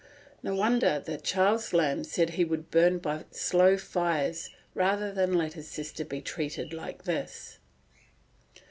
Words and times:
No 0.41 0.55
wonder 0.55 0.99
that 0.99 1.23
Charles 1.23 1.73
Lamb 1.73 2.03
said 2.03 2.31
he 2.31 2.43
would 2.43 2.71
burn 2.71 2.97
by 2.97 3.25
slow 3.29 3.77
fires 3.77 4.49
rather 4.73 5.11
than 5.11 5.35
let 5.37 5.53
his 5.53 5.67
sister 5.67 6.03
be 6.03 6.21
treated 6.21 6.73
like 6.73 7.03
this. 7.03 7.59